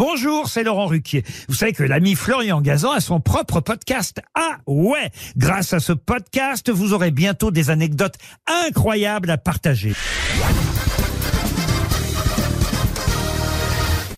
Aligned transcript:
Bonjour, 0.00 0.48
c'est 0.48 0.64
Laurent 0.64 0.86
Ruquier. 0.86 1.24
Vous 1.46 1.54
savez 1.54 1.74
que 1.74 1.82
l'ami 1.82 2.14
Florian 2.14 2.62
Gazan 2.62 2.92
a 2.92 3.00
son 3.00 3.20
propre 3.20 3.60
podcast. 3.60 4.22
Ah 4.34 4.56
ouais 4.66 5.10
Grâce 5.36 5.74
à 5.74 5.78
ce 5.78 5.92
podcast, 5.92 6.70
vous 6.70 6.94
aurez 6.94 7.10
bientôt 7.10 7.50
des 7.50 7.68
anecdotes 7.68 8.14
incroyables 8.46 9.28
à 9.28 9.36
partager. 9.36 9.92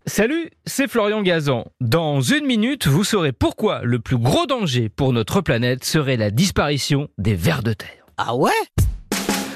Salut, 0.07 0.51
c'est 0.67 0.87
Florian 0.87 1.21
Gazan. 1.21 1.65
Dans 1.81 2.21
une 2.21 2.47
minute, 2.47 2.87
vous 2.87 3.03
saurez 3.03 3.33
pourquoi 3.33 3.81
le 3.83 3.99
plus 3.99 4.19
gros 4.19 4.47
danger 4.47 4.89
pour 4.89 5.13
notre 5.13 5.41
planète 5.41 5.85
serait 5.85 6.17
la 6.17 6.31
disparition 6.31 7.09
des 7.19 7.35
vers 7.35 7.65
de 7.65 7.73
terre. 7.73 8.07
Ah 8.19 8.37
ouais? 8.37 8.53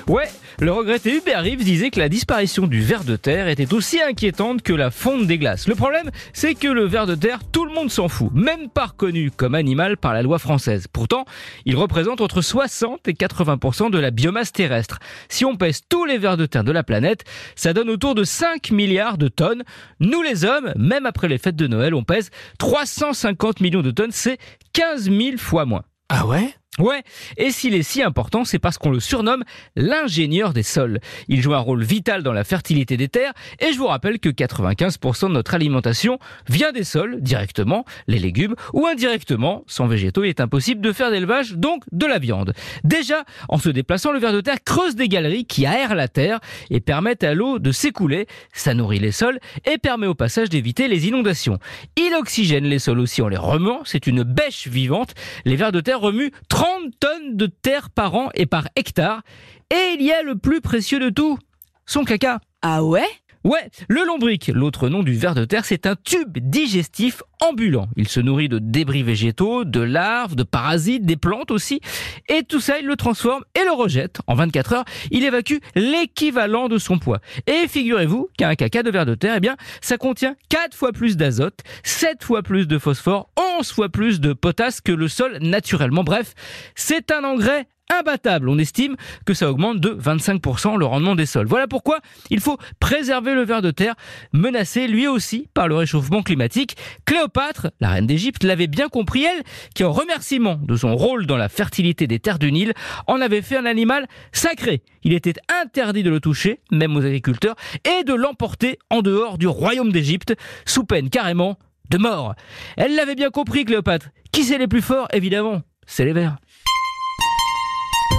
Ouais, 0.08 0.28
le 0.58 0.72
regretté 0.72 1.14
Hubert 1.14 1.42
Reeves 1.42 1.64
disait 1.64 1.90
que 1.90 1.98
la 1.98 2.08
disparition 2.08 2.66
du 2.66 2.80
ver 2.80 3.04
de 3.04 3.16
terre 3.16 3.48
était 3.48 3.74
aussi 3.74 4.00
inquiétante 4.00 4.62
que 4.62 4.72
la 4.72 4.90
fonte 4.90 5.26
des 5.26 5.36
glaces. 5.36 5.68
Le 5.68 5.74
problème, 5.74 6.10
c'est 6.32 6.54
que 6.54 6.68
le 6.68 6.84
ver 6.86 7.06
de 7.06 7.14
terre, 7.14 7.40
tout 7.52 7.66
le 7.66 7.74
monde 7.74 7.90
s'en 7.90 8.08
fout, 8.08 8.30
même 8.32 8.70
pas 8.70 8.86
reconnu 8.86 9.30
comme 9.30 9.54
animal 9.54 9.98
par 9.98 10.14
la 10.14 10.22
loi 10.22 10.38
française. 10.38 10.86
Pourtant, 10.90 11.26
il 11.66 11.76
représente 11.76 12.22
entre 12.22 12.40
60 12.40 13.06
et 13.06 13.12
80% 13.12 13.90
de 13.90 13.98
la 13.98 14.10
biomasse 14.10 14.52
terrestre. 14.52 14.98
Si 15.28 15.44
on 15.44 15.56
pèse 15.56 15.82
tous 15.88 16.06
les 16.06 16.16
vers 16.16 16.38
de 16.38 16.46
terre 16.46 16.64
de 16.64 16.72
la 16.72 16.82
planète, 16.82 17.24
ça 17.54 17.74
donne 17.74 17.90
autour 17.90 18.14
de 18.14 18.24
5 18.24 18.70
milliards 18.70 19.18
de 19.18 19.28
tonnes. 19.28 19.62
Nous 20.00 20.22
les 20.22 20.46
hommes, 20.46 20.72
même 20.76 21.04
après 21.04 21.28
les 21.28 21.38
fêtes 21.38 21.56
de 21.56 21.66
Noël, 21.66 21.94
on 21.94 22.02
pèse 22.02 22.30
350 22.58 23.60
millions 23.60 23.82
de 23.82 23.90
tonnes, 23.90 24.12
c'est 24.12 24.38
15 24.72 25.10
000 25.10 25.36
fois 25.36 25.66
moins. 25.66 25.82
Ah 26.08 26.26
ouais? 26.26 26.54
Ouais, 26.78 27.02
et 27.38 27.50
s'il 27.52 27.74
est 27.74 27.82
si 27.82 28.02
important, 28.02 28.44
c'est 28.44 28.58
parce 28.58 28.76
qu'on 28.76 28.90
le 28.90 29.00
surnomme 29.00 29.44
l'ingénieur 29.76 30.52
des 30.52 30.62
sols. 30.62 31.00
Il 31.26 31.40
joue 31.40 31.54
un 31.54 31.58
rôle 31.58 31.82
vital 31.82 32.22
dans 32.22 32.34
la 32.34 32.44
fertilité 32.44 32.98
des 32.98 33.08
terres, 33.08 33.32
et 33.60 33.72
je 33.72 33.78
vous 33.78 33.86
rappelle 33.86 34.18
que 34.18 34.28
95% 34.28 35.28
de 35.28 35.32
notre 35.32 35.54
alimentation 35.54 36.18
vient 36.50 36.72
des 36.72 36.84
sols, 36.84 37.22
directement, 37.22 37.86
les 38.08 38.18
légumes, 38.18 38.56
ou 38.74 38.86
indirectement, 38.86 39.64
sans 39.66 39.86
végétaux, 39.86 40.24
il 40.24 40.28
est 40.28 40.40
impossible 40.40 40.82
de 40.82 40.92
faire 40.92 41.10
d'élevage, 41.10 41.54
donc 41.54 41.82
de 41.92 42.04
la 42.04 42.18
viande. 42.18 42.52
Déjà, 42.84 43.24
en 43.48 43.56
se 43.56 43.70
déplaçant, 43.70 44.12
le 44.12 44.18
ver 44.18 44.34
de 44.34 44.42
terre 44.42 44.62
creuse 44.62 44.96
des 44.96 45.08
galeries 45.08 45.46
qui 45.46 45.64
aèrent 45.64 45.94
la 45.94 46.08
terre 46.08 46.40
et 46.68 46.80
permettent 46.80 47.24
à 47.24 47.32
l'eau 47.32 47.58
de 47.58 47.72
s'écouler, 47.72 48.26
ça 48.52 48.74
nourrit 48.74 48.98
les 48.98 49.12
sols, 49.12 49.38
et 49.64 49.78
permet 49.78 50.06
au 50.06 50.14
passage 50.14 50.50
d'éviter 50.50 50.88
les 50.88 51.08
inondations. 51.08 51.58
Il 51.96 52.14
oxygène 52.14 52.64
les 52.64 52.78
sols 52.78 53.00
aussi 53.00 53.22
en 53.22 53.28
les 53.28 53.38
remuant, 53.38 53.80
c'est 53.86 54.06
une 54.06 54.24
bêche 54.24 54.68
vivante, 54.68 55.14
les 55.46 55.56
vers 55.56 55.72
de 55.72 55.80
terre 55.80 56.00
remuent 56.00 56.32
30 56.50 56.65
tonnes 57.00 57.36
de 57.36 57.46
terre 57.46 57.90
par 57.90 58.14
an 58.14 58.28
et 58.34 58.46
par 58.46 58.68
hectare. 58.76 59.22
Et 59.70 59.94
il 59.94 60.02
y 60.02 60.12
a 60.12 60.22
le 60.22 60.36
plus 60.36 60.60
précieux 60.60 60.98
de 60.98 61.10
tout, 61.10 61.38
son 61.86 62.04
caca. 62.04 62.40
Ah 62.62 62.84
ouais? 62.84 63.08
Ouais, 63.46 63.70
le 63.88 64.04
lombric, 64.04 64.50
l'autre 64.52 64.88
nom 64.88 65.04
du 65.04 65.12
ver 65.12 65.36
de 65.36 65.44
terre, 65.44 65.64
c'est 65.64 65.86
un 65.86 65.94
tube 65.94 66.36
digestif 66.36 67.22
ambulant. 67.40 67.86
Il 67.94 68.08
se 68.08 68.18
nourrit 68.18 68.48
de 68.48 68.58
débris 68.58 69.04
végétaux, 69.04 69.64
de 69.64 69.78
larves, 69.78 70.34
de 70.34 70.42
parasites, 70.42 71.06
des 71.06 71.16
plantes 71.16 71.52
aussi. 71.52 71.80
Et 72.28 72.42
tout 72.42 72.58
ça, 72.58 72.80
il 72.80 72.86
le 72.86 72.96
transforme 72.96 73.44
et 73.54 73.64
le 73.64 73.70
rejette. 73.70 74.18
En 74.26 74.34
24 74.34 74.72
heures, 74.72 74.84
il 75.12 75.22
évacue 75.22 75.58
l'équivalent 75.76 76.66
de 76.66 76.76
son 76.76 76.98
poids. 76.98 77.20
Et 77.46 77.68
figurez-vous 77.68 78.30
qu'un 78.36 78.56
caca 78.56 78.82
de 78.82 78.90
ver 78.90 79.06
de 79.06 79.14
terre, 79.14 79.34
eh 79.36 79.40
bien, 79.40 79.54
ça 79.80 79.96
contient 79.96 80.34
4 80.48 80.76
fois 80.76 80.90
plus 80.90 81.16
d'azote, 81.16 81.60
7 81.84 82.24
fois 82.24 82.42
plus 82.42 82.66
de 82.66 82.78
phosphore, 82.78 83.30
11 83.60 83.70
fois 83.70 83.88
plus 83.90 84.18
de 84.18 84.32
potasse 84.32 84.80
que 84.80 84.90
le 84.90 85.06
sol 85.06 85.38
naturellement. 85.40 86.02
Bref, 86.02 86.34
c'est 86.74 87.12
un 87.12 87.22
engrais 87.22 87.68
imbattable. 87.90 88.48
On 88.48 88.58
estime 88.58 88.96
que 89.24 89.34
ça 89.34 89.50
augmente 89.50 89.80
de 89.80 89.90
25% 89.90 90.78
le 90.78 90.86
rendement 90.86 91.14
des 91.14 91.26
sols. 91.26 91.46
Voilà 91.46 91.66
pourquoi 91.66 92.00
il 92.30 92.40
faut 92.40 92.58
préserver 92.80 93.34
le 93.34 93.44
ver 93.44 93.62
de 93.62 93.70
terre, 93.70 93.94
menacé 94.32 94.88
lui 94.88 95.06
aussi 95.06 95.48
par 95.54 95.68
le 95.68 95.76
réchauffement 95.76 96.22
climatique. 96.22 96.76
Cléopâtre, 97.04 97.68
la 97.80 97.90
reine 97.90 98.06
d'Égypte, 98.06 98.42
l'avait 98.42 98.66
bien 98.66 98.88
compris, 98.88 99.24
elle, 99.24 99.42
qui 99.74 99.84
en 99.84 99.92
remerciement 99.92 100.58
de 100.62 100.76
son 100.76 100.96
rôle 100.96 101.26
dans 101.26 101.36
la 101.36 101.48
fertilité 101.48 102.06
des 102.06 102.18
terres 102.18 102.38
du 102.38 102.52
Nil, 102.52 102.72
en 103.06 103.20
avait 103.20 103.42
fait 103.42 103.56
un 103.56 103.66
animal 103.66 104.06
sacré. 104.32 104.82
Il 105.02 105.12
était 105.12 105.34
interdit 105.62 106.02
de 106.02 106.10
le 106.10 106.20
toucher, 106.20 106.60
même 106.72 106.96
aux 106.96 107.04
agriculteurs, 107.04 107.56
et 107.84 108.04
de 108.04 108.14
l'emporter 108.14 108.78
en 108.90 109.02
dehors 109.02 109.38
du 109.38 109.46
royaume 109.46 109.92
d'Égypte, 109.92 110.34
sous 110.64 110.84
peine 110.84 111.10
carrément 111.10 111.58
de 111.90 111.98
mort. 111.98 112.34
Elle 112.76 112.94
l'avait 112.96 113.14
bien 113.14 113.30
compris, 113.30 113.64
Cléopâtre. 113.64 114.08
Qui 114.32 114.44
c'est 114.44 114.58
les 114.58 114.68
plus 114.68 114.82
forts, 114.82 115.08
évidemment 115.12 115.62
C'est 115.86 116.04
les 116.04 116.12
vers. 116.12 116.36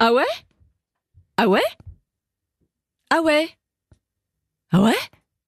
Ah 0.00 0.12
ouais? 0.12 0.24
Ah 1.36 1.48
ouais? 1.48 1.62
Ah 3.10 3.22
ouais? 3.22 3.48
Ah 4.72 4.80
ouais? 4.82 4.96